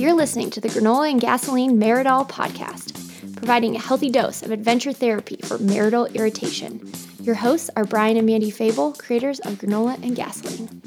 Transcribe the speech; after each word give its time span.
You're 0.00 0.14
listening 0.14 0.48
to 0.52 0.62
the 0.62 0.68
Granola 0.68 1.10
and 1.10 1.20
Gasoline 1.20 1.78
Meridol 1.78 2.26
podcast, 2.26 3.36
providing 3.36 3.76
a 3.76 3.78
healthy 3.78 4.08
dose 4.08 4.40
of 4.40 4.50
adventure 4.50 4.94
therapy 4.94 5.36
for 5.44 5.58
marital 5.58 6.06
irritation. 6.06 6.90
Your 7.20 7.34
hosts 7.34 7.68
are 7.76 7.84
Brian 7.84 8.16
and 8.16 8.24
Mandy 8.24 8.50
Fable, 8.50 8.94
creators 8.94 9.40
of 9.40 9.56
Granola 9.56 10.02
and 10.02 10.16
Gasoline. 10.16 10.80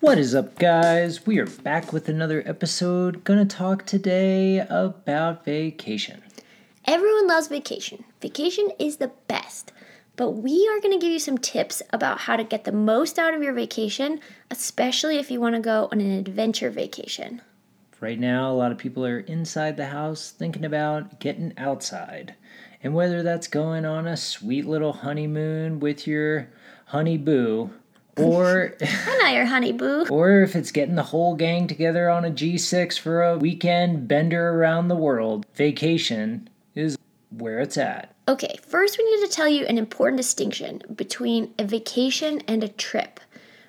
What 0.00 0.18
is 0.18 0.34
up, 0.34 0.58
guys? 0.58 1.28
We 1.28 1.38
are 1.38 1.46
back 1.46 1.92
with 1.92 2.08
another 2.08 2.42
episode. 2.44 3.22
Gonna 3.22 3.46
talk 3.46 3.86
today 3.86 4.58
about 4.68 5.44
vacation. 5.44 6.20
Everyone 6.86 7.28
loves 7.28 7.46
vacation. 7.46 8.02
Vacation 8.20 8.70
is 8.80 8.96
the 8.96 9.12
best. 9.28 9.70
But 10.18 10.32
we 10.32 10.68
are 10.68 10.80
going 10.80 10.98
to 10.98 11.00
give 11.00 11.12
you 11.12 11.20
some 11.20 11.38
tips 11.38 11.80
about 11.92 12.18
how 12.18 12.34
to 12.34 12.42
get 12.42 12.64
the 12.64 12.72
most 12.72 13.20
out 13.20 13.34
of 13.34 13.42
your 13.42 13.52
vacation, 13.52 14.18
especially 14.50 15.16
if 15.16 15.30
you 15.30 15.40
want 15.40 15.54
to 15.54 15.60
go 15.60 15.88
on 15.92 16.00
an 16.00 16.10
adventure 16.10 16.70
vacation. 16.70 17.40
Right 18.00 18.18
now, 18.18 18.50
a 18.50 18.52
lot 18.52 18.72
of 18.72 18.78
people 18.78 19.06
are 19.06 19.20
inside 19.20 19.76
the 19.76 19.86
house 19.86 20.32
thinking 20.32 20.64
about 20.64 21.20
getting 21.20 21.52
outside. 21.56 22.34
And 22.82 22.94
whether 22.94 23.22
that's 23.22 23.46
going 23.46 23.84
on 23.84 24.08
a 24.08 24.16
sweet 24.16 24.66
little 24.66 24.92
honeymoon 24.92 25.78
with 25.78 26.08
your 26.08 26.48
honey 26.86 27.16
boo, 27.16 27.70
or 28.16 28.74
I'm 29.06 29.18
not 29.18 29.34
your 29.34 29.46
honey 29.46 29.70
boo. 29.70 30.04
Or 30.10 30.42
if 30.42 30.56
it's 30.56 30.72
getting 30.72 30.96
the 30.96 31.04
whole 31.04 31.36
gang 31.36 31.68
together 31.68 32.10
on 32.10 32.24
a 32.24 32.30
G6 32.32 32.98
for 32.98 33.22
a 33.22 33.38
weekend 33.38 34.08
bender 34.08 34.48
around 34.48 34.88
the 34.88 34.96
world, 34.96 35.46
vacation 35.54 36.50
is 36.74 36.98
where 37.30 37.60
it's 37.60 37.78
at. 37.78 38.16
Okay, 38.28 38.58
first 38.62 38.98
we 38.98 39.10
need 39.10 39.26
to 39.26 39.32
tell 39.32 39.48
you 39.48 39.64
an 39.64 39.78
important 39.78 40.18
distinction 40.18 40.82
between 40.94 41.54
a 41.58 41.64
vacation 41.64 42.42
and 42.46 42.62
a 42.62 42.68
trip. 42.68 43.20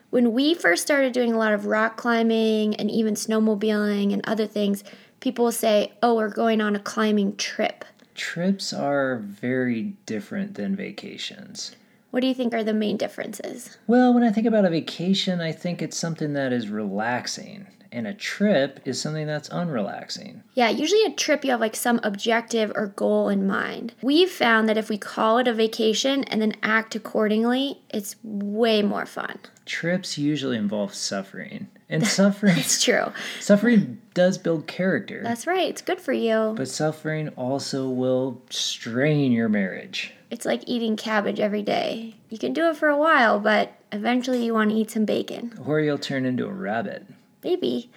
When 0.10 0.34
we 0.34 0.54
first 0.54 0.82
started 0.82 1.14
doing 1.14 1.32
a 1.32 1.38
lot 1.38 1.54
of 1.54 1.66
rock 1.66 1.96
climbing 1.96 2.76
and 2.76 2.92
even 2.92 3.14
snowmobiling 3.14 4.12
and 4.12 4.22
other 4.26 4.46
things, 4.46 4.84
people 5.22 5.46
will 5.46 5.54
say, 5.54 5.94
Oh, 6.04 6.16
we're 6.16 6.28
going 6.28 6.60
on 6.60 6.76
a 6.76 6.80
climbing 6.80 7.38
trip. 7.38 7.86
Trips 8.16 8.74
are 8.74 9.20
very 9.20 9.94
different 10.06 10.56
than 10.56 10.76
vacations. 10.76 11.74
What 12.12 12.20
do 12.20 12.28
you 12.28 12.34
think 12.34 12.54
are 12.54 12.64
the 12.64 12.74
main 12.74 12.98
differences? 12.98 13.78
Well, 13.88 14.14
when 14.14 14.24
I 14.24 14.32
think 14.32 14.46
about 14.46 14.66
a 14.66 14.70
vacation, 14.70 15.40
I 15.40 15.54
think 15.54 15.82
it's 15.82 15.98
something 15.98 16.34
that 16.34 16.52
is 16.52 16.68
relaxing 16.68 17.68
and 17.92 18.08
a 18.08 18.14
trip 18.14 18.80
is 18.86 19.02
something 19.02 19.28
that's 19.28 19.50
unrelaxing. 19.50 20.42
Yeah, 20.54 20.70
usually 20.70 21.04
a 21.06 21.12
trip 21.16 21.44
you 21.44 21.52
have 21.52 21.60
like 21.60 21.76
some 21.76 22.00
objective 22.04 22.72
or 22.76 22.88
goal 22.88 23.30
in 23.30 23.48
mind. 23.48 23.94
We've 24.02 24.30
found 24.30 24.70
that 24.70 24.78
if 24.78 24.90
we 24.90 24.98
call 24.98 25.38
it 25.38 25.48
a 25.48 25.54
vacation 25.54 26.24
and 26.26 26.42
then 26.42 26.54
act 26.62 26.96
accordingly, 26.96 27.82
it's 27.90 28.16
way 28.24 28.82
more 28.82 29.06
fun. 29.06 29.40
Trips 29.66 30.18
usually 30.18 30.58
involve 30.58 30.94
suffering. 30.94 31.68
And 31.90 32.06
suffering 32.08 32.58
It's 32.58 32.84
true. 32.84 33.12
Suffering 33.40 34.00
does 34.14 34.38
build 34.38 34.68
character. 34.68 35.22
That's 35.24 35.48
right. 35.48 35.70
It's 35.70 35.82
good 35.82 36.00
for 36.00 36.14
you. 36.14 36.54
But 36.56 36.68
suffering 36.68 37.30
also 37.30 37.90
will 37.90 38.42
strain 38.50 39.32
your 39.32 39.50
marriage. 39.50 40.14
It's 40.30 40.46
like 40.46 40.62
eating 40.68 40.96
cabbage 40.96 41.40
every 41.40 41.64
day. 41.64 42.14
You 42.30 42.38
can 42.38 42.54
do 42.54 42.70
it 42.70 42.76
for 42.78 42.88
a 42.90 42.98
while, 42.98 43.40
but 43.40 43.74
eventually 43.92 44.46
you 44.46 44.54
want 44.54 44.70
to 44.70 44.76
eat 44.76 44.92
some 44.92 45.06
bacon. 45.06 45.58
Or 45.66 45.80
you'll 45.80 45.98
turn 45.98 46.26
into 46.26 46.46
a 46.46 46.54
rabbit. 46.54 47.08
Maybe. 47.44 47.90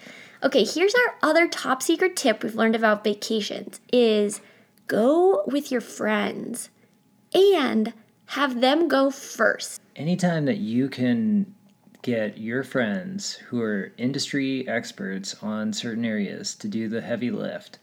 Okay, 0.42 0.64
here's 0.64 0.94
our 0.94 1.14
other 1.22 1.48
top 1.48 1.82
secret 1.82 2.16
tip 2.16 2.42
we've 2.42 2.54
learned 2.54 2.76
about 2.76 3.04
vacations 3.04 3.80
is 3.92 4.40
go 4.86 5.44
with 5.46 5.70
your 5.70 5.80
friends 5.80 6.70
and 7.34 7.92
have 8.26 8.60
them 8.60 8.88
go 8.88 9.10
first. 9.10 9.80
Anytime 9.94 10.46
that 10.46 10.58
you 10.58 10.88
can 10.88 11.54
get 12.02 12.38
your 12.38 12.64
friends 12.64 13.34
who 13.34 13.60
are 13.60 13.92
industry 13.96 14.66
experts 14.66 15.36
on 15.42 15.72
certain 15.72 16.04
areas 16.04 16.54
to 16.56 16.66
do 16.66 16.88
the 16.88 17.00
heavy 17.00 17.30
lift, 17.30 17.78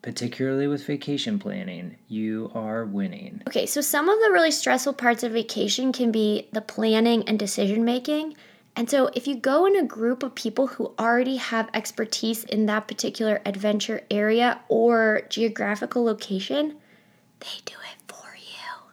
particularly 0.00 0.66
with 0.68 0.86
vacation 0.86 1.38
planning, 1.38 1.96
you 2.08 2.50
are 2.54 2.84
winning. 2.84 3.42
Okay, 3.48 3.66
so 3.66 3.80
some 3.80 4.08
of 4.08 4.18
the 4.20 4.30
really 4.30 4.50
stressful 4.50 4.92
parts 4.92 5.22
of 5.22 5.32
vacation 5.32 5.92
can 5.92 6.12
be 6.12 6.48
the 6.52 6.60
planning 6.60 7.24
and 7.28 7.38
decision 7.38 7.84
making. 7.84 8.36
And 8.74 8.88
so, 8.88 9.10
if 9.14 9.26
you 9.26 9.36
go 9.36 9.66
in 9.66 9.76
a 9.76 9.84
group 9.84 10.22
of 10.22 10.34
people 10.34 10.66
who 10.66 10.92
already 10.98 11.36
have 11.36 11.68
expertise 11.74 12.44
in 12.44 12.64
that 12.66 12.88
particular 12.88 13.42
adventure 13.44 14.00
area 14.10 14.60
or 14.68 15.22
geographical 15.28 16.02
location, 16.04 16.76
they 17.40 17.60
do 17.66 17.74
it 17.74 17.98
for 18.12 18.34
you. 18.34 18.88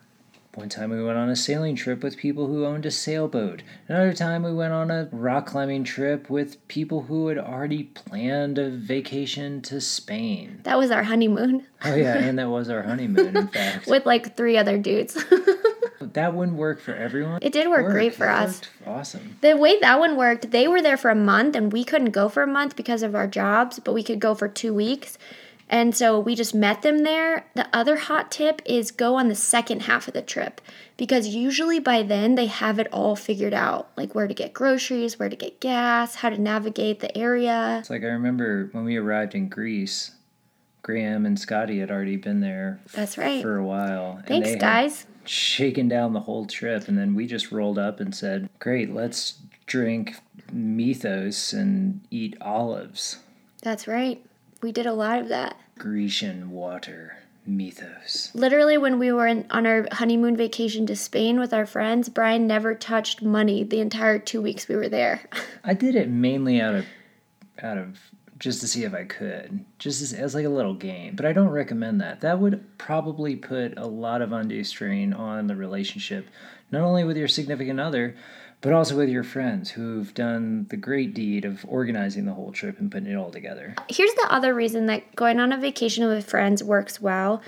One 0.55 0.67
time 0.67 0.89
we 0.89 1.01
went 1.01 1.17
on 1.17 1.29
a 1.29 1.35
sailing 1.35 1.77
trip 1.77 2.03
with 2.03 2.17
people 2.17 2.47
who 2.47 2.65
owned 2.65 2.85
a 2.85 2.91
sailboat. 2.91 3.63
Another 3.87 4.11
time 4.11 4.43
we 4.43 4.53
went 4.53 4.73
on 4.73 4.91
a 4.91 5.07
rock 5.13 5.45
climbing 5.45 5.85
trip 5.85 6.29
with 6.29 6.67
people 6.67 7.03
who 7.03 7.27
had 7.27 7.37
already 7.37 7.83
planned 7.83 8.57
a 8.59 8.69
vacation 8.69 9.61
to 9.61 9.79
Spain. 9.79 10.59
That 10.63 10.77
was 10.77 10.91
our 10.91 11.03
honeymoon. 11.03 11.65
Oh, 11.85 11.95
yeah, 11.95 12.17
and 12.17 12.37
that 12.37 12.49
was 12.49 12.69
our 12.69 12.83
honeymoon, 12.83 13.37
in 13.37 13.47
fact. 13.53 13.87
with 13.87 14.05
like 14.05 14.35
three 14.35 14.57
other 14.57 14.77
dudes. 14.77 15.13
that 15.99 16.33
wouldn't 16.33 16.57
work 16.57 16.79
for 16.79 16.93
everyone. 16.93 17.39
It 17.41 17.53
did 17.53 17.67
work 17.67 17.85
great 17.91 18.15
for 18.15 18.27
it 18.27 18.31
us. 18.31 18.61
Awesome. 18.85 19.37
The 19.41 19.55
way 19.57 19.79
that 19.79 19.99
one 19.99 20.15
worked, 20.15 20.51
they 20.51 20.67
were 20.67 20.81
there 20.81 20.97
for 20.97 21.11
a 21.11 21.15
month 21.15 21.55
and 21.55 21.71
we 21.71 21.83
couldn't 21.83 22.11
go 22.11 22.29
for 22.29 22.43
a 22.43 22.47
month 22.47 22.75
because 22.75 23.03
of 23.03 23.15
our 23.15 23.27
jobs, 23.27 23.79
but 23.79 23.93
we 23.93 24.03
could 24.03 24.19
go 24.19 24.35
for 24.35 24.47
two 24.47 24.73
weeks. 24.73 25.17
And 25.71 25.95
so 25.95 26.19
we 26.19 26.33
just 26.33 26.55
met 26.55 26.81
them 26.81 26.99
there. 26.99 27.45
The 27.53 27.69
other 27.71 27.95
hot 27.95 28.31
tip 28.31 28.61
is 28.65 28.89
go 28.89 29.15
on 29.15 29.27
the 29.27 29.35
second 29.35 29.83
half 29.83 30.07
of 30.07 30.15
the 30.15 30.21
trip 30.23 30.61
because 30.97 31.27
usually 31.27 31.79
by 31.79 32.01
then 32.01 32.33
they 32.33 32.47
have 32.47 32.79
it 32.79 32.87
all 32.91 33.15
figured 33.15 33.53
out 33.53 33.91
like 33.95 34.15
where 34.15 34.27
to 34.27 34.33
get 34.33 34.51
groceries, 34.51 35.19
where 35.19 35.29
to 35.29 35.35
get 35.35 35.59
gas, 35.59 36.15
how 36.15 36.29
to 36.29 36.39
navigate 36.39 37.01
the 37.01 37.15
area. 37.15 37.77
It's 37.79 37.91
like 37.91 38.01
I 38.01 38.07
remember 38.07 38.69
when 38.71 38.83
we 38.83 38.97
arrived 38.97 39.35
in 39.35 39.47
Greece, 39.47 40.11
Graham 40.89 41.27
and 41.27 41.39
Scotty 41.39 41.77
had 41.77 41.91
already 41.91 42.17
been 42.17 42.39
there. 42.39 42.79
That's 42.93 43.15
right. 43.15 43.43
For 43.43 43.57
a 43.57 43.63
while. 43.63 44.23
Thanks, 44.25 44.55
guys. 44.55 45.05
Shaken 45.23 45.87
down 45.87 46.13
the 46.13 46.21
whole 46.21 46.47
trip, 46.47 46.87
and 46.87 46.97
then 46.97 47.13
we 47.13 47.27
just 47.27 47.51
rolled 47.51 47.77
up 47.77 47.99
and 47.99 48.15
said, 48.15 48.49
"Great, 48.57 48.91
let's 48.91 49.37
drink 49.67 50.15
mythos 50.51 51.53
and 51.53 52.01
eat 52.09 52.35
olives." 52.41 53.17
That's 53.61 53.87
right. 53.87 54.25
We 54.63 54.71
did 54.71 54.87
a 54.87 54.93
lot 54.93 55.19
of 55.19 55.27
that. 55.27 55.57
Grecian 55.77 56.49
water. 56.49 57.17
Mythos. 57.45 58.31
Literally, 58.33 58.79
when 58.79 58.97
we 58.97 59.11
were 59.11 59.27
in, 59.27 59.45
on 59.51 59.67
our 59.67 59.87
honeymoon 59.91 60.35
vacation 60.35 60.87
to 60.87 60.95
Spain 60.95 61.39
with 61.39 61.53
our 61.53 61.67
friends, 61.67 62.09
Brian 62.09 62.47
never 62.47 62.73
touched 62.73 63.21
money 63.21 63.63
the 63.63 63.79
entire 63.79 64.17
two 64.17 64.41
weeks 64.41 64.67
we 64.67 64.75
were 64.75 64.89
there. 64.89 65.21
I 65.63 65.75
did 65.75 65.93
it 65.93 66.09
mainly 66.09 66.59
out 66.59 66.73
of 66.73 66.85
out 67.61 67.77
of 67.77 67.99
just 68.39 68.61
to 68.61 68.67
see 68.67 68.85
if 68.85 68.93
I 68.93 69.03
could, 69.03 69.65
just 69.77 70.01
as, 70.01 70.13
as 70.13 70.33
like 70.33 70.45
a 70.45 70.49
little 70.49 70.73
game. 70.73 71.15
But 71.15 71.25
I 71.25 71.33
don't 71.33 71.49
recommend 71.49 71.99
that. 72.01 72.21
That 72.21 72.39
would 72.39 72.77
probably 72.77 73.35
put 73.35 73.77
a 73.77 73.85
lot 73.85 74.21
of 74.21 74.31
undue 74.31 74.63
strain 74.63 75.13
on 75.13 75.47
the 75.47 75.55
relationship, 75.55 76.27
not 76.71 76.81
only 76.81 77.03
with 77.03 77.17
your 77.17 77.27
significant 77.27 77.79
other, 77.79 78.15
but 78.61 78.73
also 78.73 78.97
with 78.97 79.09
your 79.09 79.23
friends 79.23 79.69
who've 79.71 80.13
done 80.13 80.67
the 80.69 80.77
great 80.77 81.13
deed 81.13 81.45
of 81.45 81.65
organizing 81.67 82.25
the 82.25 82.33
whole 82.33 82.51
trip 82.51 82.79
and 82.79 82.91
putting 82.91 83.11
it 83.11 83.15
all 83.15 83.31
together. 83.31 83.75
Here's 83.89 84.13
the 84.13 84.27
other 84.29 84.53
reason 84.53 84.85
that 84.87 85.15
going 85.15 85.39
on 85.39 85.51
a 85.51 85.57
vacation 85.57 86.07
with 86.07 86.29
friends 86.29 86.63
works 86.63 87.01
well 87.01 87.41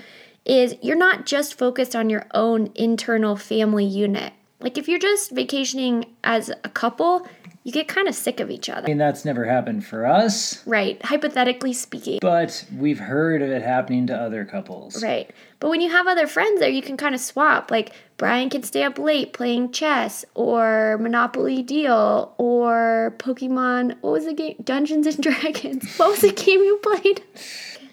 is 0.44 0.74
you're 0.82 0.96
not 0.96 1.26
just 1.26 1.56
focused 1.58 1.94
on 1.94 2.10
your 2.10 2.26
own 2.34 2.70
internal 2.74 3.36
family 3.36 3.84
unit. 3.84 4.32
Like 4.60 4.78
if 4.78 4.88
you're 4.88 4.98
just 4.98 5.30
vacationing 5.30 6.14
as 6.24 6.48
a 6.48 6.68
couple, 6.68 7.26
you 7.64 7.72
get 7.72 7.86
kind 7.88 8.08
of 8.08 8.14
sick 8.14 8.40
of 8.40 8.50
each 8.50 8.68
other. 8.68 8.86
I 8.86 8.88
mean, 8.88 8.98
that's 8.98 9.24
never 9.24 9.44
happened 9.44 9.84
for 9.86 10.04
us. 10.04 10.66
Right, 10.66 11.02
hypothetically 11.04 11.72
speaking. 11.72 12.18
But 12.20 12.64
we've 12.76 12.98
heard 12.98 13.40
of 13.42 13.50
it 13.50 13.62
happening 13.62 14.06
to 14.08 14.16
other 14.16 14.44
couples. 14.44 15.02
Right. 15.02 15.30
But 15.60 15.70
when 15.70 15.80
you 15.80 15.90
have 15.90 16.08
other 16.08 16.26
friends 16.26 16.58
there, 16.58 16.68
you 16.68 16.82
can 16.82 16.96
kind 16.96 17.14
of 17.14 17.20
swap. 17.20 17.70
Like 17.70 17.92
Brian 18.16 18.50
can 18.50 18.64
stay 18.64 18.82
up 18.82 18.98
late 18.98 19.32
playing 19.32 19.70
chess 19.70 20.24
or 20.34 20.98
Monopoly 21.00 21.62
Deal 21.62 22.34
or 22.36 23.14
Pokemon. 23.18 23.96
What 24.00 24.12
was 24.12 24.24
the 24.24 24.34
game? 24.34 24.56
Dungeons 24.64 25.06
and 25.06 25.18
Dragons. 25.22 25.96
What 25.96 26.10
was 26.10 26.20
the 26.20 26.32
game 26.32 26.60
you 26.60 26.78
played? 26.82 27.22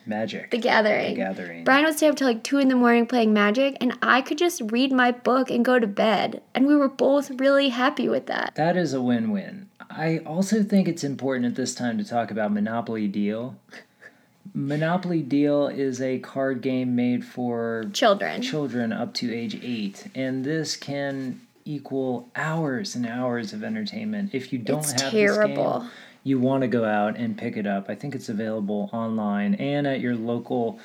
Magic. 0.09 0.49
The 0.49 0.57
Gathering. 0.57 1.13
The 1.13 1.21
Gathering. 1.21 1.63
Brian 1.63 1.85
would 1.85 1.95
stay 1.95 2.07
up 2.07 2.15
till 2.15 2.27
like 2.27 2.43
2 2.43 2.57
in 2.57 2.67
the 2.67 2.75
morning 2.75 3.05
playing 3.05 3.31
Magic, 3.31 3.77
and 3.79 3.95
I 4.01 4.21
could 4.21 4.39
just 4.39 4.61
read 4.71 4.91
my 4.91 5.11
book 5.11 5.51
and 5.51 5.63
go 5.63 5.77
to 5.77 5.85
bed. 5.85 6.41
And 6.55 6.65
we 6.65 6.75
were 6.75 6.89
both 6.89 7.29
really 7.39 7.69
happy 7.69 8.09
with 8.09 8.25
that. 8.25 8.53
That 8.55 8.75
is 8.75 8.93
a 8.93 9.01
win 9.01 9.29
win. 9.29 9.68
I 9.89 10.19
also 10.19 10.63
think 10.63 10.87
it's 10.87 11.03
important 11.03 11.45
at 11.45 11.55
this 11.55 11.73
time 11.73 11.97
to 11.97 12.03
talk 12.03 12.31
about 12.31 12.53
Monopoly 12.53 13.07
Deal. 13.07 13.55
Monopoly 14.53 15.21
Deal 15.21 15.67
is 15.67 16.01
a 16.01 16.19
card 16.19 16.61
game 16.61 16.95
made 16.95 17.25
for 17.25 17.85
children. 17.93 18.41
Children 18.41 18.93
up 18.93 19.13
to 19.15 19.33
age 19.33 19.59
8, 19.61 20.11
and 20.15 20.43
this 20.43 20.75
can 20.75 21.41
equal 21.65 22.29
hours 22.35 22.95
and 22.95 23.05
hours 23.05 23.53
of 23.53 23.63
entertainment. 23.63 24.33
If 24.33 24.53
you 24.53 24.59
don't 24.59 24.79
it's 24.79 25.01
have 25.01 25.11
terrible. 25.11 25.79
this 25.79 25.81
game, 25.83 25.91
you 26.23 26.39
want 26.39 26.61
to 26.61 26.67
go 26.67 26.85
out 26.85 27.17
and 27.17 27.37
pick 27.37 27.57
it 27.57 27.67
up. 27.67 27.89
I 27.89 27.95
think 27.95 28.15
it's 28.15 28.29
available 28.29 28.89
online 28.91 29.55
and 29.55 29.87
at 29.87 29.99
your 29.99 30.15
local 30.15 30.79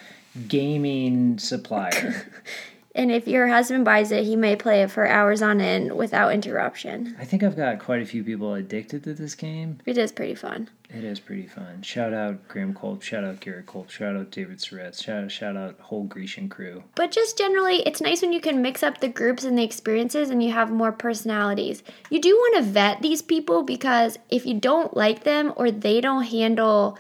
gaming 0.49 1.39
supplier. 1.39 2.27
And 2.95 3.11
if 3.11 3.27
your 3.27 3.49
husband 3.49 3.85
buys 3.85 4.13
it, 4.13 4.25
he 4.25 4.37
may 4.37 4.55
play 4.55 4.83
it 4.83 4.91
for 4.91 5.07
hours 5.07 5.43
on 5.43 5.61
end 5.61 5.97
without 5.97 6.33
interruption. 6.33 7.17
I 7.19 7.25
think 7.25 7.43
I've 7.43 7.57
got 7.57 7.81
quite 7.81 8.03
a 8.03 8.07
few 8.07 8.23
people 8.23 8.55
addicted 8.55 9.03
to 9.05 9.15
this 9.15 9.35
game. 9.35 9.79
It 9.85 9.99
is 9.99 10.13
pretty 10.13 10.37
fun. 10.37 10.69
It 10.91 11.03
is 11.03 11.19
pretty 11.19 11.49
fun. 11.49 11.83
Shout 11.83 12.13
out 12.13 12.47
Graham 12.47 12.73
Culp, 12.73 13.03
shout 13.03 13.25
out 13.25 13.41
Garrett 13.41 13.67
Culp, 13.67 13.91
shout 13.91 14.15
out 14.15 14.31
David 14.31 14.59
Surretz, 14.59 15.03
shout, 15.03 15.25
out, 15.25 15.33
shout 15.33 15.57
out 15.57 15.81
whole 15.81 16.05
Grecian 16.05 16.49
crew. 16.49 16.85
But 16.95 17.11
just 17.11 17.37
generally, 17.37 17.83
it's 17.83 18.01
nice 18.01 18.23
when 18.23 18.33
you 18.33 18.41
can 18.41 18.63
mix 18.63 18.85
up 18.85 19.01
the 19.01 19.09
groups 19.09 19.43
and 19.43 19.59
the 19.59 19.65
experiences 19.65 20.31
and 20.31 20.41
you 20.41 20.53
have 20.53 20.71
more 20.71 20.93
personalities. 20.93 21.83
You 22.11 22.21
do 22.21 22.37
want 22.37 22.57
to 22.59 22.71
vet 22.71 23.03
these 23.03 23.23
people 23.23 23.65
because 23.65 24.19
if 24.31 24.47
you 24.47 24.55
don't 24.55 24.97
like 24.97 25.25
them 25.25 25.53
or 25.57 25.73
they 25.73 26.01
don't 26.01 26.23
handle 26.25 26.97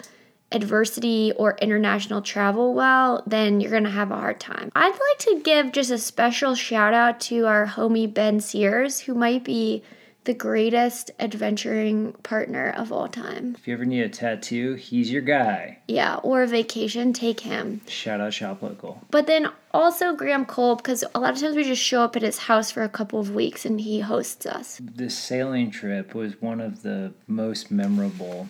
adversity 0.54 1.32
or 1.36 1.56
international 1.60 2.22
travel 2.22 2.72
well, 2.72 3.22
then 3.26 3.60
you're 3.60 3.70
going 3.70 3.84
to 3.84 3.90
have 3.90 4.10
a 4.10 4.16
hard 4.16 4.40
time. 4.40 4.70
I'd 4.74 4.88
like 4.92 5.18
to 5.18 5.40
give 5.42 5.72
just 5.72 5.90
a 5.90 5.98
special 5.98 6.54
shout 6.54 6.94
out 6.94 7.20
to 7.22 7.46
our 7.46 7.66
homie 7.66 8.12
Ben 8.12 8.40
Sears, 8.40 9.00
who 9.00 9.14
might 9.14 9.44
be 9.44 9.82
the 10.24 10.34
greatest 10.34 11.10
adventuring 11.20 12.12
partner 12.22 12.70
of 12.70 12.90
all 12.90 13.08
time. 13.08 13.54
If 13.58 13.68
you 13.68 13.74
ever 13.74 13.84
need 13.84 14.00
a 14.00 14.08
tattoo, 14.08 14.74
he's 14.74 15.10
your 15.10 15.20
guy. 15.20 15.78
Yeah, 15.86 16.16
or 16.16 16.42
a 16.42 16.46
vacation, 16.46 17.12
take 17.12 17.40
him. 17.40 17.82
Shout 17.88 18.22
out 18.22 18.32
Shop 18.32 18.62
Local. 18.62 19.02
But 19.10 19.26
then 19.26 19.50
also 19.72 20.14
Graham 20.14 20.46
Cole, 20.46 20.76
because 20.76 21.04
a 21.14 21.20
lot 21.20 21.34
of 21.34 21.40
times 21.40 21.56
we 21.56 21.64
just 21.64 21.82
show 21.82 22.00
up 22.00 22.16
at 22.16 22.22
his 22.22 22.38
house 22.38 22.70
for 22.70 22.82
a 22.82 22.88
couple 22.88 23.20
of 23.20 23.34
weeks 23.34 23.66
and 23.66 23.80
he 23.80 24.00
hosts 24.00 24.46
us. 24.46 24.80
This 24.82 25.16
sailing 25.16 25.70
trip 25.70 26.14
was 26.14 26.40
one 26.40 26.60
of 26.60 26.82
the 26.82 27.12
most 27.26 27.70
memorable. 27.70 28.48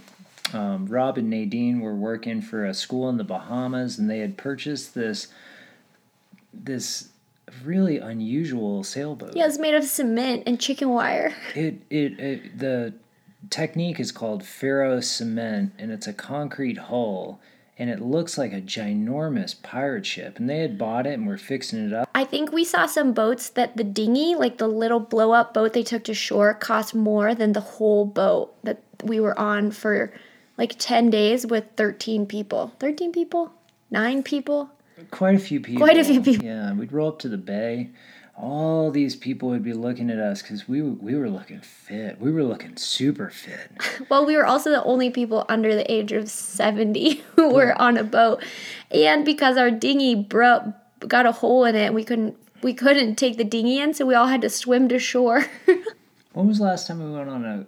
Um, 0.52 0.86
Rob 0.86 1.18
and 1.18 1.30
Nadine 1.30 1.80
were 1.80 1.94
working 1.94 2.42
for 2.42 2.64
a 2.64 2.74
school 2.74 3.08
in 3.08 3.16
the 3.16 3.24
Bahamas, 3.24 3.98
and 3.98 4.10
they 4.10 4.18
had 4.18 4.36
purchased 4.36 4.94
this 4.94 5.28
this 6.52 7.08
really 7.64 7.98
unusual 7.98 8.84
sailboat. 8.84 9.34
Yeah, 9.34 9.46
it's 9.46 9.58
made 9.58 9.74
of 9.74 9.84
cement 9.84 10.44
and 10.46 10.60
chicken 10.60 10.90
wire. 10.90 11.34
It, 11.54 11.82
it 11.90 12.20
it 12.20 12.58
the 12.58 12.94
technique 13.50 14.00
is 14.00 14.12
called 14.12 14.44
ferro 14.44 15.00
cement, 15.00 15.72
and 15.78 15.90
it's 15.90 16.06
a 16.06 16.12
concrete 16.12 16.78
hull, 16.78 17.40
and 17.78 17.90
it 17.90 18.00
looks 18.00 18.38
like 18.38 18.52
a 18.52 18.60
ginormous 18.60 19.60
pirate 19.60 20.06
ship. 20.06 20.38
And 20.38 20.48
they 20.48 20.58
had 20.58 20.78
bought 20.78 21.06
it 21.06 21.14
and 21.14 21.26
were 21.26 21.38
fixing 21.38 21.86
it 21.86 21.92
up. 21.92 22.08
I 22.14 22.24
think 22.24 22.52
we 22.52 22.64
saw 22.64 22.86
some 22.86 23.12
boats 23.12 23.48
that 23.50 23.76
the 23.76 23.84
dinghy, 23.84 24.34
like 24.34 24.58
the 24.58 24.68
little 24.68 25.00
blow 25.00 25.32
up 25.32 25.54
boat 25.54 25.72
they 25.72 25.82
took 25.82 26.04
to 26.04 26.14
shore, 26.14 26.54
cost 26.54 26.94
more 26.94 27.34
than 27.34 27.52
the 27.52 27.60
whole 27.60 28.04
boat 28.04 28.54
that 28.62 28.82
we 29.02 29.20
were 29.20 29.38
on 29.38 29.70
for 29.70 30.12
like 30.56 30.76
10 30.78 31.10
days 31.10 31.46
with 31.46 31.64
13 31.76 32.26
people. 32.26 32.72
13 32.78 33.12
people? 33.12 33.52
Nine 33.90 34.22
people? 34.22 34.70
Quite 35.10 35.34
a 35.34 35.38
few 35.38 35.60
people. 35.60 35.84
Quite 35.84 35.98
a 35.98 36.04
few 36.04 36.20
people. 36.20 36.44
Yeah, 36.44 36.72
we'd 36.72 36.92
roll 36.92 37.08
up 37.08 37.18
to 37.20 37.28
the 37.28 37.38
bay. 37.38 37.90
All 38.36 38.90
these 38.90 39.14
people 39.14 39.50
would 39.50 39.62
be 39.62 39.72
looking 39.72 40.10
at 40.10 40.18
us 40.18 40.42
because 40.42 40.66
we 40.68 40.82
we 40.82 41.14
were 41.14 41.30
looking 41.30 41.60
fit. 41.60 42.20
We 42.20 42.32
were 42.32 42.42
looking 42.42 42.76
super 42.76 43.30
fit. 43.30 43.70
Well, 44.08 44.26
we 44.26 44.36
were 44.36 44.46
also 44.46 44.70
the 44.70 44.82
only 44.82 45.10
people 45.10 45.46
under 45.48 45.74
the 45.74 45.90
age 45.90 46.10
of 46.12 46.28
70 46.28 47.22
who 47.36 47.50
were 47.52 47.80
on 47.80 47.96
a 47.96 48.04
boat. 48.04 48.42
And 48.90 49.24
because 49.24 49.56
our 49.56 49.70
dinghy 49.70 50.14
broke, 50.16 50.64
got 51.06 51.26
a 51.26 51.32
hole 51.32 51.64
in 51.64 51.76
it, 51.76 51.94
we 51.94 52.02
couldn't 52.04 52.36
we 52.62 52.74
couldn't 52.74 53.16
take 53.16 53.36
the 53.36 53.44
dinghy 53.44 53.78
in, 53.78 53.94
so 53.94 54.06
we 54.06 54.14
all 54.14 54.26
had 54.26 54.40
to 54.42 54.50
swim 54.50 54.88
to 54.88 54.98
shore. 54.98 55.44
When 56.32 56.48
was 56.48 56.58
the 56.58 56.64
last 56.64 56.88
time 56.88 56.98
we 56.98 57.16
went 57.16 57.30
on 57.30 57.44
a, 57.44 57.66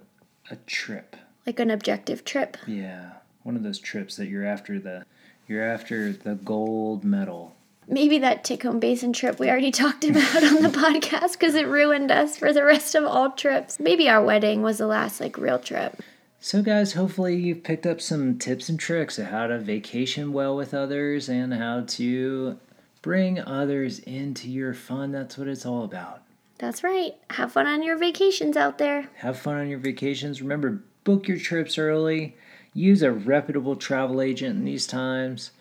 a 0.51 0.57
trip? 0.67 1.15
Like 1.47 1.59
an 1.59 1.71
objective 1.71 2.25
trip. 2.25 2.57
Yeah, 2.67 3.11
one 3.43 3.55
of 3.55 3.63
those 3.63 3.79
trips 3.79 4.17
that 4.17 4.27
you're 4.27 4.45
after 4.45 4.79
the 4.79 5.05
you're 5.47 5.63
after 5.63 6.11
the 6.11 6.35
gold 6.35 7.03
medal. 7.03 7.55
Maybe 7.87 8.19
that 8.19 8.43
Tacoma 8.43 8.79
Basin 8.79 9.13
trip 9.13 9.39
we 9.39 9.49
already 9.49 9.71
talked 9.83 10.03
about 10.03 10.43
on 10.43 10.61
the 10.61 10.69
podcast 10.69 11.31
because 11.33 11.55
it 11.55 11.67
ruined 11.67 12.11
us 12.11 12.37
for 12.37 12.51
the 12.51 12.65
rest 12.65 12.93
of 12.93 13.05
all 13.05 13.31
trips. 13.31 13.79
Maybe 13.79 14.09
our 14.09 14.23
wedding 14.23 14.61
was 14.61 14.77
the 14.77 14.87
last 14.87 15.21
like 15.21 15.37
real 15.37 15.57
trip. 15.57 16.03
So, 16.39 16.61
guys, 16.61 16.93
hopefully 16.93 17.35
you've 17.35 17.63
picked 17.63 17.87
up 17.87 17.99
some 17.99 18.37
tips 18.37 18.69
and 18.69 18.79
tricks 18.79 19.17
of 19.17 19.27
how 19.27 19.47
to 19.47 19.57
vacation 19.57 20.33
well 20.33 20.55
with 20.55 20.73
others 20.73 21.29
and 21.29 21.51
how 21.53 21.81
to 21.87 22.59
bring 23.01 23.39
others 23.39 23.99
into 23.99 24.47
your 24.49 24.73
fun. 24.73 25.11
That's 25.11 25.37
what 25.37 25.47
it's 25.47 25.65
all 25.65 25.83
about. 25.83 26.21
That's 26.59 26.83
right. 26.83 27.15
Have 27.31 27.53
fun 27.53 27.67
on 27.67 27.83
your 27.83 27.97
vacations 27.97 28.55
out 28.57 28.77
there. 28.77 29.09
Have 29.15 29.39
fun 29.39 29.57
on 29.57 29.67
your 29.67 29.79
vacations. 29.79 30.41
Remember, 30.41 30.83
book 31.07 31.25
your 31.25 31.39
trips 31.39 31.77
early. 31.77 32.35
Use 32.73 33.01
a 33.01 33.13
reputable 33.13 33.77
travel 33.77 34.21
agent 34.21 34.57
in 34.57 34.65
these 34.65 34.85
times 34.85 35.51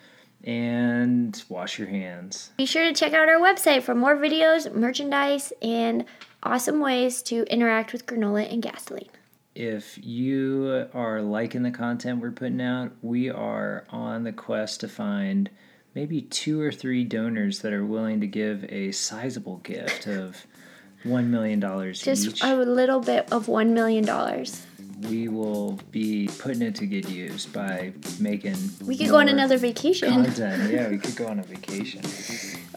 and 0.42 1.40
wash 1.48 1.78
your 1.78 1.86
hands. 1.86 2.50
Be 2.56 2.66
sure 2.66 2.82
to 2.82 2.92
check 2.92 3.12
out 3.12 3.28
our 3.28 3.38
website 3.38 3.84
for 3.84 3.94
more 3.94 4.16
videos, 4.16 4.74
merchandise, 4.74 5.52
and 5.62 6.04
awesome 6.42 6.80
ways 6.80 7.22
to 7.22 7.44
interact 7.44 7.92
with 7.92 8.06
granola 8.06 8.52
and 8.52 8.60
gasoline. 8.60 9.08
If 9.54 10.04
you 10.04 10.88
are 10.92 11.22
liking 11.22 11.62
the 11.62 11.70
content 11.70 12.20
we're 12.20 12.32
putting 12.32 12.60
out, 12.60 12.90
we 13.00 13.30
are 13.30 13.84
on 13.90 14.24
the 14.24 14.32
quest 14.32 14.80
to 14.80 14.88
find 14.88 15.48
maybe 15.94 16.22
two 16.22 16.60
or 16.60 16.72
three 16.72 17.04
donors 17.04 17.60
that 17.60 17.72
are 17.72 17.86
willing 17.86 18.20
to 18.20 18.26
give 18.26 18.64
a 18.64 18.90
sizable 18.90 19.58
gift 19.58 20.08
of 20.08 20.44
$1 21.04 21.26
million 21.28 21.60
Just 21.94 22.26
each. 22.26 22.42
a 22.42 22.56
little 22.56 23.00
bit 23.00 23.32
of 23.32 23.46
$1 23.46 23.70
million. 23.70 24.04
We 25.02 25.28
will 25.28 25.78
be 25.90 26.28
putting 26.38 26.62
it 26.62 26.74
to 26.76 26.86
good 26.86 27.08
use 27.08 27.46
by 27.46 27.92
making. 28.18 28.56
We 28.84 28.96
could 28.96 29.10
go 29.10 29.18
on 29.18 29.28
another 29.28 29.58
vacation. 29.58 30.10
Content. 30.10 30.72
Yeah, 30.72 30.88
we 30.88 30.98
could 30.98 31.16
go 31.16 31.26
on 31.26 31.38
a 31.38 31.42
vacation. 31.42 32.00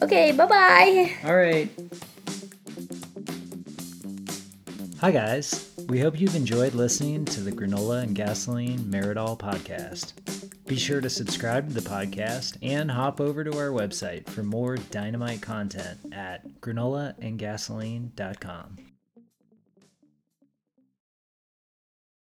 Okay, 0.02 0.32
bye 0.32 0.46
bye. 0.46 1.12
All 1.24 1.36
right. 1.36 1.70
Hi, 5.00 5.10
guys. 5.10 5.70
We 5.88 5.98
hope 5.98 6.20
you've 6.20 6.36
enjoyed 6.36 6.74
listening 6.74 7.24
to 7.26 7.40
the 7.40 7.52
Granola 7.52 8.02
and 8.02 8.14
Gasoline 8.14 8.80
Meridol 8.80 9.38
podcast. 9.38 10.12
Be 10.66 10.76
sure 10.76 11.00
to 11.00 11.10
subscribe 11.10 11.68
to 11.68 11.74
the 11.74 11.80
podcast 11.80 12.58
and 12.62 12.90
hop 12.90 13.20
over 13.20 13.42
to 13.42 13.58
our 13.58 13.70
website 13.70 14.28
for 14.28 14.42
more 14.42 14.76
dynamite 14.76 15.40
content 15.40 15.98
at 16.12 16.46
granolaandgasoline.com. 16.60 18.76